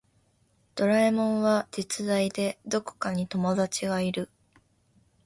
[0.73, 4.31] ドラえもんは実在でどこかに友達がいる